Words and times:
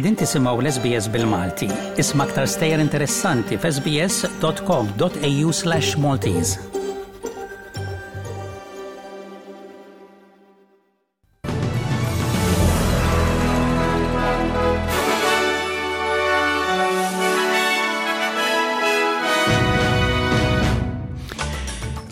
Edin 0.00 0.14
tisimaw 0.16 0.56
l-SBS 0.64 1.10
bil-Malti. 1.12 1.66
Isma 2.00 2.24
aktar 2.24 2.46
stejjer 2.48 2.80
interessanti 2.80 3.58
f'sbs.com.au 3.60 5.50
slash 5.52 5.90
Maltese. 6.00 6.56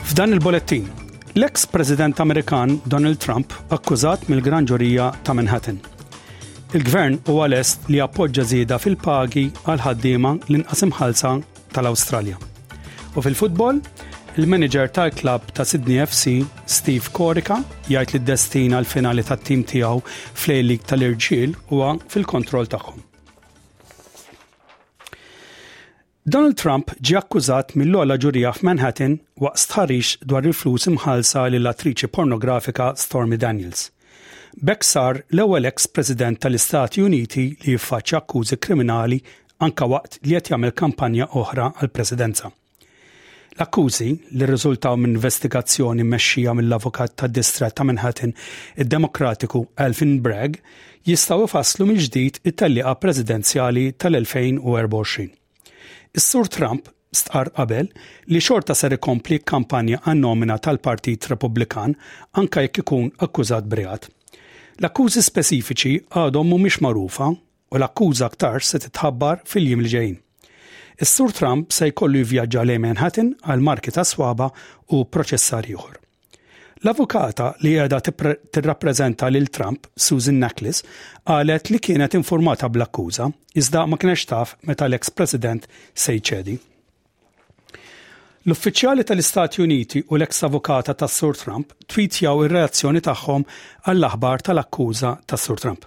F'dan 0.04 0.34
il-bolettin, 0.36 0.84
l-ex-President 1.40 2.20
Amerikan 2.20 2.82
Donald 2.84 3.16
Trump 3.24 3.56
akkużat 3.72 4.28
mill-Gran 4.28 4.68
Ġurija 4.68 5.14
ta' 5.24 5.32
Manhattan 5.38 5.80
il-gvern 6.76 7.16
huwa 7.28 7.48
lest 7.48 7.86
li 7.88 8.00
appoġġa 8.04 8.44
żieda 8.52 8.76
fil-pagi 8.82 9.46
għal 9.64 9.80
ħaddiema 9.86 10.34
l-inqas 10.50 10.82
imħalsa 10.84 11.30
tal-Awstralja. 11.74 12.36
U 13.16 13.24
fil-futbol, 13.24 13.80
il-manager 14.36 14.90
tal-klab 14.92 15.48
ta' 15.56 15.64
Sydney 15.64 16.02
FC, 16.04 16.36
Steve 16.68 17.08
Korika, 17.16 17.60
jgħid 17.88 18.18
li 18.18 18.24
d-destin 18.26 18.76
għal 18.76 18.88
finali 18.92 19.24
tat-tim 19.24 19.64
tiegħu 19.64 20.02
fl-League 20.36 20.84
tal-Irġiel 20.88 21.56
huwa 21.72 21.94
fil-kontroll 22.12 22.68
tagħhom. 22.72 23.04
Donald 26.28 26.58
Trump 26.60 26.92
ġi 27.00 27.14
akkużat 27.22 27.72
mill-ola 27.80 28.18
ġurija 28.20 28.50
f'Manhattan 28.58 29.14
waqt 29.40 29.62
stħarix 29.64 30.18
dwar 30.28 30.44
il-flus 30.44 30.84
imħalsa 30.92 31.46
lill 31.48 31.70
attriċi 31.72 32.10
pornografika 32.12 32.90
Stormy 33.00 33.40
Daniels 33.40 33.88
Beck 34.56 34.84
sar 34.84 35.20
l-ewwel 35.30 35.68
ex-President 35.68 36.40
tal-Istati 36.40 37.02
Uniti 37.04 37.42
li 37.64 37.74
jiffaċċja 37.74 38.20
akkużi 38.22 38.56
kriminali 38.64 39.18
anka 39.64 39.88
waqt 39.90 40.18
li 40.24 40.34
qed 40.36 40.48
jagħmel 40.54 40.72
kampanja 40.82 41.26
oħra 41.40 41.68
għall-Presidenza. 41.76 42.50
L-akkużi 43.58 44.08
li 44.38 44.46
rriżultaw 44.48 44.96
minn 45.02 45.16
investigazzjoni 45.18 46.06
mexxija 46.06 46.54
mill-avukat 46.58 47.16
tad 47.20 47.34
distret 47.36 47.74
ta' 47.76 47.86
Manhattan 47.88 48.32
id-Demokratiku 48.84 49.64
Alvin 49.84 50.16
Bragg 50.24 50.58
jistgħu 51.10 51.48
ifasslu 51.50 51.88
minn 51.90 52.00
ġdid 52.06 52.40
it-tellieqa 52.52 52.94
presidenzjali 53.02 53.86
tal-2024. 53.98 55.26
Is-Sur 56.16 56.48
Trump 56.54 56.88
stqar 57.18 57.50
qabel 57.58 57.88
li 58.32 58.40
xorta 58.42 58.74
ser 58.78 58.94
ikompli 58.96 59.40
kampanja 59.42 60.00
għan 60.06 60.22
nomina 60.24 60.58
tal-Partit 60.58 61.26
Repubblikan 61.34 61.96
anka 62.40 62.62
jekk 62.66 62.84
ikun 62.86 63.10
akkużat 63.26 63.66
brigat. 63.66 64.10
L-akkużi 64.78 65.18
speċifiċi 65.26 65.92
għadhom 66.14 66.52
mhumiex 66.52 66.76
magħrufa 66.84 67.26
u 67.32 67.78
l-akkuża 67.78 68.28
aktar 68.28 68.62
se 68.62 68.78
titħabbar 68.84 69.40
fil-jiem 69.50 69.80
li 69.82 69.90
ġejjin. 69.90 70.18
Is-Sur 71.02 71.34
Trump 71.34 71.74
se 71.74 71.88
jkollu 71.90 72.20
jvjaġġa 72.22 72.62
lejn 72.70 72.84
Manhattan 72.84 73.32
għal 73.42 73.64
marki 73.70 73.90
ta' 73.94 74.04
swaba 74.06 74.46
u 74.94 75.02
proċessar 75.16 75.66
ieħor. 75.72 75.98
L-avukata 76.84 77.48
li 77.64 77.74
għedha 77.74 77.98
tirrappreżenta 78.06 79.26
lil 79.34 79.50
Trump, 79.50 79.90
Susan 79.98 80.38
Naklis, 80.44 80.84
qalet 81.26 81.72
li 81.74 81.82
kienet 81.82 82.14
informata 82.14 82.70
bl-akkuża 82.70 83.26
iżda 83.58 83.82
ma 83.90 83.98
kienx 83.98 84.28
taf 84.30 84.54
meta 84.62 84.86
l-ex-president 84.86 85.66
se 85.92 86.14
jċedi. 86.20 86.54
L-uffiċjali 88.46 89.02
tal-Istati 89.04 89.58
Uniti 89.64 90.00
u 90.12 90.16
l-eks 90.16 90.44
avukata 90.46 90.92
ta' 90.94 91.08
Sur 91.10 91.34
Trump 91.36 91.72
twitjaw 91.90 92.44
ir-reazzjoni 92.46 93.00
tagħhom 93.02 93.42
għall-aħbar 93.90 94.44
tal-akkuża 94.48 95.10
ta' 95.26 95.38
Sur 95.40 95.58
Trump. 95.58 95.82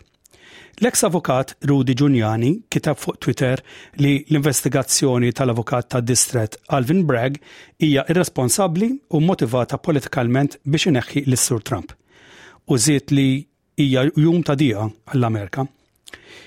L-eks 0.82 1.06
avukat 1.08 1.56
Rudy 1.70 1.96
Giuliani 1.96 2.52
kitab 2.74 3.00
fuq 3.00 3.22
Twitter 3.24 3.64
li 4.04 4.18
l-investigazzjoni 4.28 5.32
tal-avukat 5.38 5.92
tad 5.96 6.08
distret 6.10 6.58
Alvin 6.76 7.06
Bragg 7.08 7.40
hija 7.80 8.04
irresponsabbli 8.12 8.92
u 9.16 9.24
motivata 9.24 9.80
politikalment 9.80 10.60
biex 10.66 10.92
ineħħi 10.92 11.24
l-Sur 11.30 11.64
Trump. 11.64 11.94
U 12.68 12.76
ziet 12.78 13.16
li 13.16 13.30
hija 13.80 14.10
jum 14.18 14.44
ta' 14.44 14.60
dija 14.60 14.84
għall-Amerika. 15.16 15.64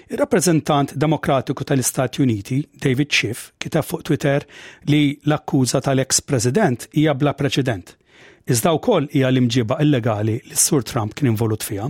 Ir-rappreżentant 0.09 0.93
demokratiku 0.97 1.65
tal-Istati 1.65 2.21
Uniti, 2.23 2.59
David 2.83 3.11
Schiff, 3.13 3.47
kitab 3.63 3.87
fuq 3.87 4.03
Twitter 4.07 4.45
li 4.91 5.01
l-akkuża 5.25 5.81
tal-ex-president 5.87 6.89
hija 6.95 7.15
bla 7.17 7.33
preċedent. 7.39 7.95
Iżda 8.53 8.75
wkoll 8.79 9.07
hija 9.17 9.31
l-imġiba 9.33 9.79
illegali 9.85 10.37
li 10.45 10.57
s-Sur 10.57 10.85
Trump 10.85 11.15
kien 11.17 11.31
involut 11.33 11.65
fiha. 11.65 11.89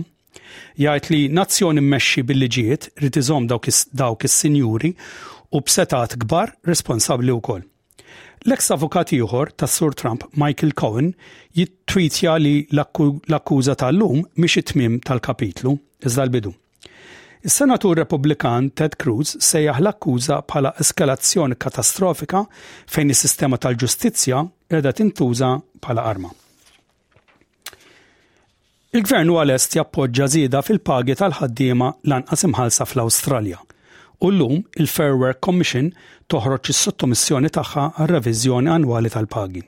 Jgħid 0.79 1.09
li 1.11 1.19
nazzjoni 1.35 1.83
mmexxi 1.83 2.23
bil-liġijiet 2.29 2.89
rid 3.03 3.19
iżomm 3.21 3.49
dawk 3.49 3.67
is-sinjuri 3.71 4.93
u 5.55 5.61
b'setat 5.67 6.15
kbar 6.23 6.53
responsabbli 6.71 7.35
wkoll. 7.35 7.63
L-eks 8.45 8.67
avukat 8.75 9.11
ieħor 9.17 9.51
tas 9.59 9.73
Sur 9.79 9.95
Trump, 9.97 10.23
Michael 10.37 10.75
Cohen, 10.77 11.11
jittwitja 11.57 12.37
li 12.39 12.55
l-akkuża 12.71 13.75
tal-lum 13.83 14.21
mhix 14.39 14.61
it-tmim 14.63 15.01
tal-kapitlu 15.07 15.75
iżda 16.05 16.27
l-bidu. 16.29 16.53
Is-Senatur 17.47 17.93
Repubblikan 17.99 18.71
Ted 18.73 18.95
Cruz 18.97 19.35
sejjaħ 19.47 19.77
l-akkuża 19.83 20.39
bħala 20.49 20.71
eskalazzjoni 20.81 21.57
katastrofika 21.65 22.39
fejn 22.93 23.11
is-sistema 23.13 23.59
tal-ġustizzja 23.61 24.39
qiegħda 24.73 24.93
tintuża 24.99 25.49
bħala 25.85 26.05
arma. 26.11 26.31
Il-Gvern 28.97 29.29
għalest 29.43 29.77
jappoġġa 29.77 30.29
żieda 30.35 30.63
fil-pagi 30.65 31.17
tal-ħaddiema 31.19 31.91
lanqas 32.09 32.47
imħalsa 32.49 32.87
fl-Awstralja. 32.89 33.61
U 34.25 34.33
llum 34.33 34.63
il-Fair 34.81 35.13
Work 35.21 35.43
Commission 35.45 35.91
toħroġ 36.33 36.73
is-sottomissjoni 36.73 37.53
tagħha 37.59 37.85
għar-reviżjoni 38.01 38.73
annwali 38.73 39.13
tal-pagi. 39.13 39.61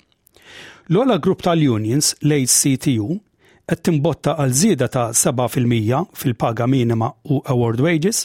L-ola 0.90 1.22
grupp 1.22 1.46
tal-unions, 1.46 2.16
l 2.26 2.42
actu 2.42 3.20
qed 3.68 3.82
timbotta 3.84 4.38
għal 4.40 4.54
zieda 4.56 4.88
ta' 4.88 5.08
7% 5.12 6.14
fil-paga 6.16 6.68
minima 6.72 7.10
u 7.28 7.42
award 7.54 7.82
wages 7.84 8.22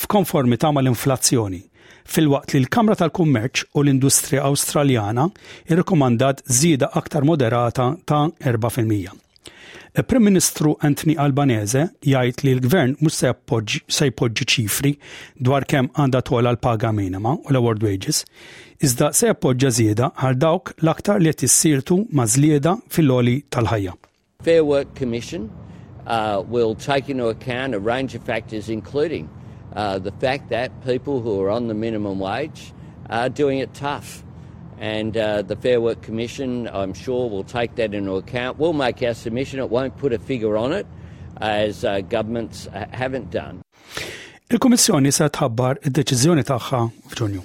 f'konformità 0.00 0.70
mal-inflazzjoni 0.72 1.60
fil-waqt 2.08 2.54
li 2.54 2.62
l-Kamra 2.62 2.96
tal-Kummerċ 2.96 3.66
u 3.76 3.82
l-Industrija 3.84 4.46
Awstraljana 4.48 5.26
irrekomandat 5.68 6.40
żieda 6.48 6.88
aktar 6.96 7.26
moderata 7.28 7.90
ta' 8.08 8.22
4%. 8.32 9.12
Il-Prim 9.98 10.24
Ministru 10.24 10.72
Anthony 10.88 11.18
Albanese 11.20 11.84
jgħid 12.08 12.46
li 12.46 12.56
l-Gvern 12.56 12.96
mhux 13.02 13.20
se 13.92 14.08
jpoġġi 14.08 14.48
ċifri 14.56 14.94
dwar 15.36 15.68
kemm 15.68 15.92
għandha 16.00 16.24
tola 16.30 16.54
l-paga 16.56 16.94
minima 16.96 17.34
u 17.36 17.44
l-award 17.52 17.84
wages, 17.84 18.22
iżda 18.80 19.12
se 19.12 19.28
jappoġġa 19.28 19.74
żieda 19.82 20.10
għal 20.16 20.40
dawk 20.46 20.72
l-aktar 20.80 21.20
li 21.20 21.34
qed 21.34 21.44
issirtu 21.50 22.06
ma' 22.08 22.24
żlieda 22.26 22.78
fil-loli 22.88 23.42
tal-ħajja. 23.52 23.98
Fair 24.44 24.64
Work 24.64 24.94
Commission 24.94 25.50
uh, 26.06 26.44
will 26.46 26.76
take 26.76 27.08
into 27.08 27.26
account 27.26 27.74
a 27.74 27.80
range 27.80 28.14
of 28.14 28.22
factors, 28.22 28.68
including 28.68 29.28
uh, 29.74 29.98
the 29.98 30.12
fact 30.12 30.48
that 30.50 30.70
people 30.84 31.20
who 31.20 31.40
are 31.40 31.50
on 31.50 31.66
the 31.66 31.74
minimum 31.74 32.20
wage 32.20 32.72
are 33.10 33.28
doing 33.28 33.58
it 33.58 33.74
tough. 33.74 34.22
And 34.78 35.16
uh, 35.16 35.42
the 35.42 35.56
Fair 35.56 35.80
Work 35.80 36.02
Commission, 36.02 36.68
I'm 36.68 36.94
sure, 36.94 37.28
will 37.28 37.42
take 37.42 37.74
that 37.74 37.92
into 37.92 38.12
account. 38.12 38.60
We'll 38.60 38.74
make 38.74 39.02
our 39.02 39.14
submission. 39.14 39.58
It 39.58 39.70
won't 39.70 39.96
put 39.98 40.12
a 40.12 40.20
figure 40.20 40.56
on 40.56 40.70
it, 40.70 40.86
as 41.40 41.84
uh, 41.84 42.02
governments 42.02 42.68
haven't 42.92 43.30
done. 43.34 43.60
Il-Kummissjoni 44.54 45.10
se 45.12 45.26
tħabbar 45.34 45.82
id-deċiżjoni 45.90 46.46
tagħha 46.48 46.84
f'Ġunju. 47.10 47.42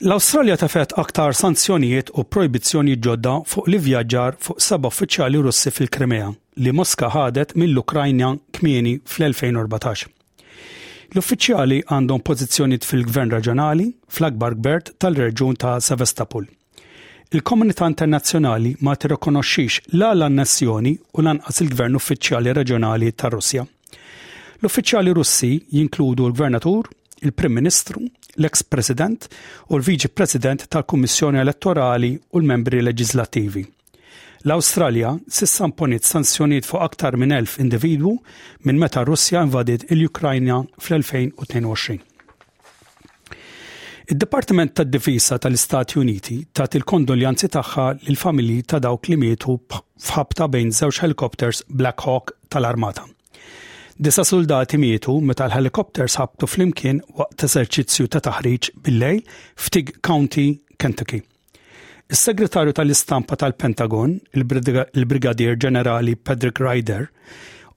L-Awstralja 0.00 0.56
tafet 0.60 0.92
aktar 1.00 1.32
sanzjonijiet 1.32 2.10
u 2.20 2.22
projbizzjoni 2.28 2.96
ġodda 3.00 3.38
fuq 3.48 3.68
li 3.72 3.78
vjaġġar 3.80 4.34
fuq 4.44 4.58
seba' 4.60 4.90
uffiċjali 4.92 5.38
Russi 5.42 5.70
fil-Krimea 5.72 6.26
li 6.60 6.72
Moska 6.76 7.08
ħadet 7.14 7.54
mill-Ukrajna 7.56 8.34
kmieni 8.52 8.98
fl-2014. 9.08 10.08
L-uffiċjali 11.16 11.78
għandhom 11.88 12.20
pożizzjonijiet 12.28 12.84
fil-Gvern 12.84 13.32
Raġjonali 13.38 13.86
fl-akbar 14.12 14.58
gbert 14.60 14.92
tal-Reġjun 15.00 15.56
ta' 15.64 15.78
Sevastopol. 15.80 16.44
Il-komunità 17.32 17.88
internazzjonali 17.88 18.74
ma 18.80 18.96
tirrikonoxxix 19.00 19.94
la 19.96 20.12
l-annessjoni 20.12 20.92
u 21.16 21.24
lanqas 21.24 21.62
il-Gvern 21.64 21.96
Uffiċjali 21.96 22.52
Reġjonali 22.60 23.14
tar-Russja. 23.16 23.64
L-uffiċjali 24.60 25.16
Russi 25.16 25.52
jinkludu 25.78 26.28
l-Gvernatur, 26.28 26.84
il-Prim 27.24 27.56
Ministru, 27.62 28.04
l-ex-president 28.38 29.26
u 29.72 29.78
l-viċi 29.78 30.10
president 30.14 30.66
tal-Kummissjoni 30.72 31.40
Elettorali 31.40 32.12
u 32.36 32.40
l-membri 32.42 32.82
leġislativi. 32.84 33.64
L-Awstralja 34.46 35.14
sissa 35.26 35.66
imponiet 35.66 36.06
sanzjoniet 36.06 36.68
fuq 36.68 36.84
aktar 36.84 37.16
minn 37.18 37.32
elf 37.34 37.56
individwu 37.62 38.12
minn 38.68 38.78
meta 38.82 39.02
Russja 39.08 39.42
invadit 39.46 39.88
il-Ukrajna 39.90 40.60
fl-2022. 40.82 41.96
Id-Dipartiment 44.14 44.70
tad 44.78 44.92
difisa 44.94 45.34
tal-Istati 45.42 45.98
Uniti 45.98 46.36
tat 46.54 46.76
il-kondoljanzi 46.78 47.48
tagħha 47.56 47.88
lil 48.06 48.20
familji 48.20 48.62
ta' 48.70 48.78
dawk 48.84 49.10
li 49.10 49.18
mietu 49.18 49.56
fħabta 49.66 50.46
bejn 50.52 50.70
żewġ 50.78 51.00
helikopters 51.02 51.64
Black 51.66 52.06
Hawk 52.06 52.36
tal-Armata. 52.54 53.08
Disa 53.96 54.24
soldati 54.28 54.76
mietu 54.76 55.14
meta 55.24 55.46
l-helikopters 55.48 56.18
ħabtu 56.20 56.44
flimkien 56.52 56.98
waqt 57.16 57.42
eżerċizzju 57.46 58.08
ta' 58.12 58.20
taħriġ 58.26 58.66
bil-lejl 58.84 59.22
f'Tig 59.56 59.92
County, 60.04 60.42
Kentucky. 60.76 61.22
Is-segretarju 62.12 62.74
tal-istampa 62.76 63.38
tal-Pentagon, 63.40 64.18
il-Brigadier 64.36 65.56
Ġenerali 65.64 66.12
Patrick 66.14 66.60
Ryder, 66.60 67.06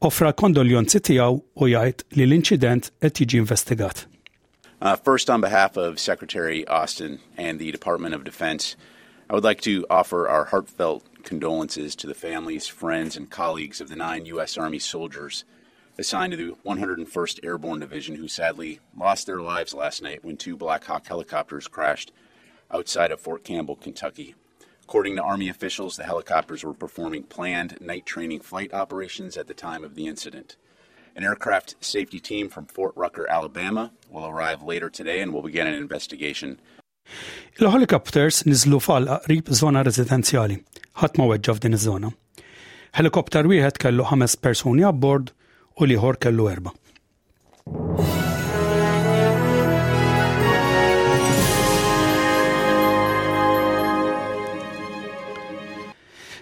offra 0.04 0.33
kondoljonzi 0.36 1.00
tiegħu 1.07 1.39
u 1.56 1.69
jgħid 1.71 2.04
li 2.18 2.25
l-inċident 2.27 2.89
qed 3.00 3.21
jiġi 3.24 3.39
investigat. 3.45 4.01
Uh, 4.81 4.98
first, 4.98 5.30
on 5.30 5.39
behalf 5.39 5.77
of 5.80 6.00
Secretary 6.04 6.68
Austin 6.68 7.19
and 7.38 7.60
the 7.63 7.71
Department 7.71 8.13
of 8.13 8.25
Defense, 8.25 8.75
I 9.30 9.36
would 9.39 9.45
like 9.48 9.62
to 9.62 9.86
offer 9.89 10.27
our 10.27 10.51
heartfelt 10.51 11.07
condolences 11.24 11.95
to 11.95 12.07
the 12.07 12.13
families, 12.27 12.68
friends, 12.68 13.16
and 13.16 13.30
colleagues 13.31 13.80
of 13.80 13.88
the 13.88 13.95
nine 13.95 14.25
U.S. 14.36 14.57
Army 14.57 14.80
soldiers 14.80 15.45
assigned 16.00 16.31
to 16.31 16.38
the 16.38 16.54
101st 16.66 17.44
Airborne 17.44 17.81
Division, 17.81 18.16
who 18.16 18.28
sadly 18.28 18.80
lost 18.98 19.28
their 19.28 19.42
lives 19.42 19.74
last 19.74 20.01
night 20.01 20.24
when 20.24 20.38
two 20.38 20.56
Black 20.56 20.86
Hawk 20.86 21.06
helicopters 21.06 21.68
crashed 21.68 22.12
outside 22.72 23.12
of 23.12 23.19
Fort 23.19 23.44
Campbell, 23.44 23.75
Kentucky. 23.75 24.34
According 24.84 25.18
to 25.18 25.22
Army 25.24 25.50
officials, 25.50 25.98
the 25.98 26.06
helicopters 26.06 26.63
were 26.63 26.74
performing 26.74 27.24
planned 27.24 27.78
night 27.81 28.06
training 28.06 28.40
flight 28.40 28.74
operations 28.74 29.36
at 29.36 29.48
the 29.48 29.54
time 29.54 29.84
of 29.84 29.96
the 29.96 30.07
incident. 30.07 30.56
An 31.18 31.24
aircraft 31.25 31.75
safety 31.81 32.19
team 32.22 32.48
from 32.48 32.66
Fort 32.66 32.94
Rucker, 32.95 33.30
Alabama, 33.30 33.92
will 34.10 34.25
arrive 34.25 34.63
later 34.63 34.90
today 34.90 35.19
and 35.19 35.34
will 35.34 35.42
begin 35.42 35.68
an 35.68 35.74
investigation. 35.74 36.60
Il-helicopters 37.60 38.44
niżlu 38.48 38.80
falqa 38.80 39.18
qrib 39.25 39.50
żona 39.60 39.81
residenzjali, 39.84 40.62
ħadd 41.02 41.19
ma 41.19 41.28
weġġa 41.34 41.56
f'din 41.57 41.75
iż-żona. 41.78 42.12
Helikopter 43.00 43.50
wieħed 43.52 43.81
kellu 43.81 44.06
ħames 44.13 44.38
persuni 44.42 44.86
abbord 44.88 45.34
u 45.80 45.88
liħor 45.88 46.18
kellu 46.20 46.46
erba. 46.52 46.74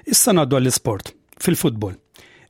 Issa 0.08 0.32
naddu 0.34 0.56
għall-sport, 0.58 1.12
fil-futbol. 1.44 1.94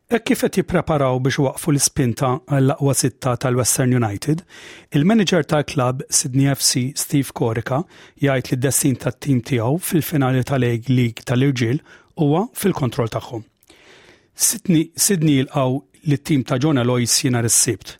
Ek 0.07 0.23
kif 0.29 0.45
qed 0.45 0.61
jippreparaw 0.61 1.17
biex 1.19 1.41
waqfu 1.43 1.73
l-ispinta 1.73 2.29
għall-aqwa 2.47 2.93
sitta 2.95 3.33
tal-Western 3.43 3.95
United, 3.97 4.43
il-manager 4.95 5.43
tal-klab 5.43 6.05
Sydney 6.07 6.47
FC 6.53 6.91
Steve 6.95 7.35
Korika 7.35 7.81
jgħid 8.21 8.53
li 8.53 8.59
d-dessin 8.61 8.95
tat-tim 9.03 9.41
tiegħu 9.49 9.75
fil-finali 9.83 10.45
tal-League 10.47 10.87
League 10.95 11.27
tal-Irġiel 11.27 11.81
huwa 12.23 12.45
fil-kontroll 12.55 13.11
tagħhom. 13.17 13.43
Sydney 14.37 14.93
jilqaw 15.35 15.81
li 16.07 16.17
t-tim 16.17 16.41
ta' 16.47 16.59
John 16.61 16.77
Alois 16.81 17.13
jiena 17.21 17.41
rissibt 17.43 17.95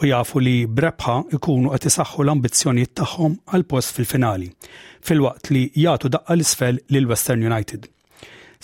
u 0.00 0.06
jafu 0.08 0.40
li 0.40 0.56
brebħa 0.76 1.14
ikunu 1.36 1.72
qed 1.74 1.86
isaħħu 1.90 2.22
l-ambizzjonijiet 2.24 2.94
tagħhom 3.00 3.34
għal 3.52 3.64
post 3.70 3.96
fil-finali, 3.98 4.46
fil-waqt 5.06 5.50
li 5.54 5.64
jagħtu 5.84 6.10
daqqa 6.14 6.36
l-isfel 6.38 6.78
lil 6.94 7.10
Western 7.10 7.44
United. 7.50 7.84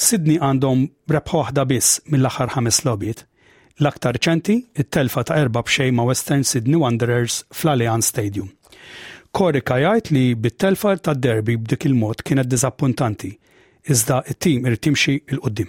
Sydney 0.06 0.38
għandhom 0.40 0.87
brebħa 1.12 1.43
waħda 1.43 1.66
biss 1.75 2.00
mill-aħħar 2.08 2.54
ħames 2.56 2.81
lobiet. 2.88 3.22
L-aktar 3.84 4.16
ċenti 4.25 4.56
it-telfa 4.81 5.26
ta' 5.28 5.37
erba' 5.44 5.60
b'xej 5.66 5.92
ma' 5.92 6.08
Western 6.08 6.44
Sydney 6.49 6.81
Wanderers 6.81 7.42
fl-Allianz 7.52 8.08
Stadium. 8.14 8.49
Korika 9.37 9.76
jgħid 9.82 10.14
li 10.16 10.25
bit-telfa 10.40 10.96
tad-derbi 11.10 11.58
b'dik 11.60 11.90
il-mod 11.90 12.25
kienet 12.25 12.49
diżappuntanti, 12.49 13.34
iżda 13.92 14.22
it-tim 14.32 14.64
irid 14.72 14.88
timxi 14.88 15.20
il-qoddim. 15.26 15.69